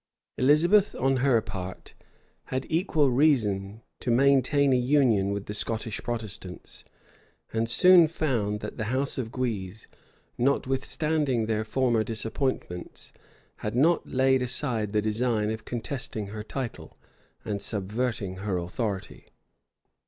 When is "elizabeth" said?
0.35-0.95